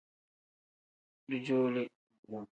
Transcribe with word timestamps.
Dujuule. 1.29 1.83